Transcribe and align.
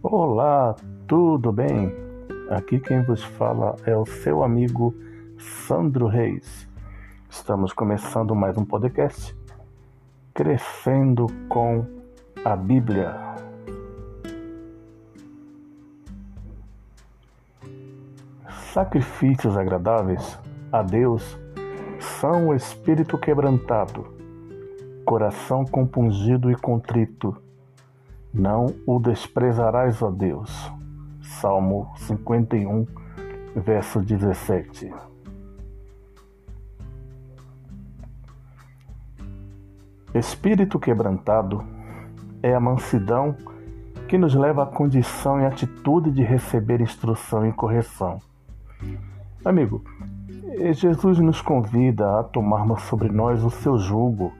Olá, 0.00 0.76
tudo 1.08 1.50
bem? 1.50 1.92
Aqui 2.50 2.78
quem 2.78 3.02
vos 3.02 3.20
fala 3.24 3.74
é 3.84 3.96
o 3.96 4.06
seu 4.06 4.44
amigo 4.44 4.94
Sandro 5.36 6.06
Reis. 6.06 6.68
Estamos 7.28 7.72
começando 7.72 8.32
mais 8.32 8.56
um 8.56 8.64
podcast 8.64 9.36
Crescendo 10.32 11.26
com 11.48 11.84
a 12.44 12.54
Bíblia. 12.54 13.12
Sacrifícios 18.72 19.56
agradáveis 19.56 20.38
a 20.70 20.80
Deus 20.80 21.36
são 21.98 22.50
o 22.50 22.54
espírito 22.54 23.18
quebrantado, 23.18 24.06
coração 25.04 25.64
compungido 25.64 26.52
e 26.52 26.54
contrito 26.54 27.47
não 28.38 28.66
o 28.86 29.00
desprezarás, 29.00 30.00
ó 30.00 30.10
Deus. 30.10 30.72
Salmo 31.20 31.92
51, 31.96 32.86
verso 33.56 34.00
17. 34.00 34.92
Espírito 40.14 40.78
quebrantado 40.78 41.64
é 42.42 42.54
a 42.54 42.60
mansidão 42.60 43.36
que 44.08 44.16
nos 44.16 44.34
leva 44.34 44.62
à 44.62 44.66
condição 44.66 45.40
e 45.40 45.44
atitude 45.44 46.10
de 46.10 46.22
receber 46.22 46.80
instrução 46.80 47.46
e 47.46 47.52
correção. 47.52 48.20
Amigo, 49.44 49.82
Jesus 50.72 51.18
nos 51.18 51.42
convida 51.42 52.18
a 52.18 52.22
tomarmos 52.22 52.82
sobre 52.82 53.08
nós 53.08 53.44
o 53.44 53.50
seu 53.50 53.78
jugo. 53.78 54.32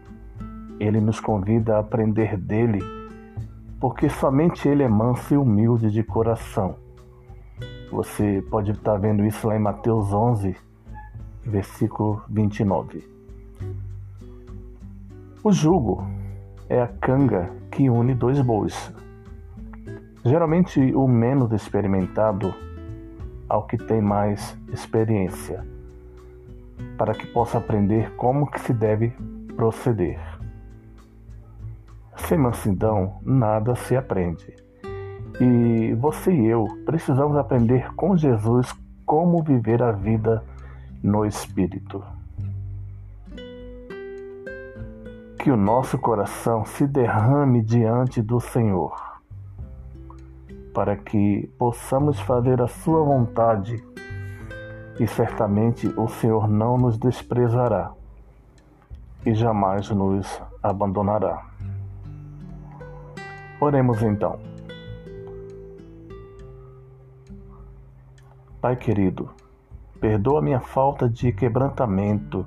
Ele 0.80 1.01
nos 1.01 1.21
convida 1.21 1.77
a 1.77 1.80
aprender 1.80 2.37
dele 2.37 2.98
porque 3.80 4.09
somente 4.09 4.68
ele 4.68 4.82
é 4.82 4.88
manso 4.88 5.34
e 5.34 5.37
humilde 5.37 5.90
de 5.90 6.02
coração. 6.02 6.76
Você 7.90 8.45
pode 8.51 8.73
estar 8.73 8.96
vendo 8.98 9.24
isso 9.24 9.46
lá 9.46 9.57
em 9.57 9.60
Mateus 9.60 10.12
11, 10.12 10.57
versículo 11.45 12.23
29. 12.29 13.09
O 15.43 15.52
jugo 15.52 16.06
é 16.68 16.82
a 16.82 16.88
canga 16.88 17.51
que 17.71 17.88
une 17.88 18.15
dois 18.15 18.40
bois. 18.40 18.93
Geralmente 20.24 20.80
o 20.95 21.06
menos 21.06 21.52
experimentado 21.52 22.52
ao 23.49 23.66
que 23.66 23.79
tem 23.79 24.02
mais 24.02 24.59
experiência, 24.73 25.65
para 26.99 27.15
que 27.15 27.26
possa 27.29 27.59
aprender 27.59 28.15
como 28.16 28.51
que 28.51 28.60
se 28.60 28.74
deve 28.74 29.12
proceder. 29.56 30.37
Sem 32.29 32.37
mansidão, 32.37 33.21
nada 33.23 33.74
se 33.74 33.96
aprende. 33.96 34.54
E 35.40 35.95
você 35.95 36.30
e 36.30 36.46
eu 36.46 36.66
precisamos 36.84 37.34
aprender 37.38 37.95
com 37.95 38.15
Jesus 38.18 38.71
como 39.07 39.43
viver 39.43 39.82
a 39.82 39.93
vida 39.93 40.45
no 41.02 41.24
Espírito. 41.24 42.04
Que 45.38 45.51
o 45.51 45.56
nosso 45.56 45.96
coração 45.96 46.66
se 46.66 46.87
derrame 46.87 47.62
diante 47.62 48.21
do 48.21 48.38
Senhor, 48.40 48.95
para 50.74 50.99
que 50.99 51.51
possamos 51.59 52.21
fazer 52.21 52.60
a 52.60 52.68
Sua 52.68 53.02
vontade 53.02 53.82
e 55.01 55.06
certamente 55.06 55.87
o 55.96 56.06
Senhor 56.09 56.46
não 56.46 56.76
nos 56.76 56.99
desprezará 56.99 57.90
e 59.24 59.32
jamais 59.32 59.88
nos 59.88 60.43
abandonará. 60.62 61.49
Oremos 63.60 64.04
então. 64.04 64.38
Pai 68.60 68.77
querido, 68.77 69.28
perdoa 70.00 70.41
minha 70.41 70.60
falta 70.60 71.09
de 71.09 71.33
quebrantamento. 71.33 72.47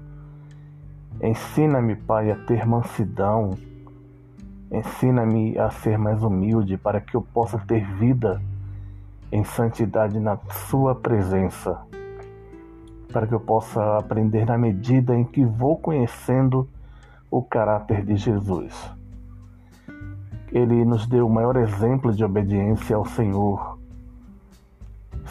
Ensina-me, 1.22 1.98
Pai, 1.98 2.32
a 2.32 2.36
ter 2.46 2.66
mansidão. 2.66 3.58
Ensina-me 4.72 5.58
a 5.60 5.70
ser 5.70 5.98
mais 5.98 6.24
humilde 6.24 6.78
para 6.78 7.02
que 7.02 7.16
eu 7.16 7.22
possa 7.22 7.60
ter 7.60 7.86
vida 7.96 8.42
em 9.34 9.44
santidade 9.44 10.18
na 10.18 10.38
Sua 10.70 10.96
presença. 10.96 11.78
Para 13.12 13.28
que 13.28 13.34
eu 13.34 13.40
possa 13.42 13.98
aprender 13.98 14.46
na 14.46 14.58
medida 14.58 15.14
em 15.14 15.26
que 15.26 15.44
vou 15.44 15.78
conhecendo 15.78 16.70
o 17.30 17.44
caráter 17.44 18.06
de 18.06 18.16
Jesus 18.16 19.01
ele 20.52 20.84
nos 20.84 21.08
deu 21.08 21.28
o 21.28 21.30
maior 21.30 21.56
exemplo 21.56 22.12
de 22.14 22.24
obediência 22.24 22.96
ao 22.96 23.06
Senhor. 23.06 23.80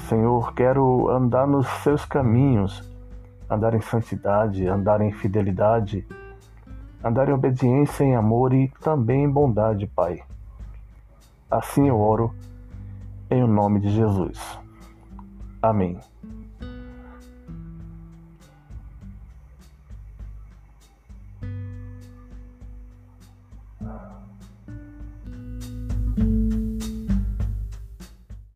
Senhor, 0.09 0.55
quero 0.55 1.11
andar 1.11 1.47
nos 1.47 1.67
seus 1.83 2.05
caminhos, 2.05 2.89
andar 3.49 3.75
em 3.75 3.81
santidade, 3.81 4.67
andar 4.67 5.01
em 5.01 5.13
fidelidade, 5.13 6.07
andar 7.05 7.29
em 7.29 7.33
obediência, 7.33 8.05
em 8.05 8.17
amor 8.17 8.55
e 8.55 8.69
também 8.81 9.25
em 9.25 9.31
bondade, 9.31 9.87
Pai. 9.87 10.23
Assim 11.51 11.89
eu 11.89 11.99
oro 11.99 12.35
em 13.31 13.47
nome 13.47 13.81
de 13.81 13.91
Jesus. 13.91 14.59
Amém. 15.61 15.99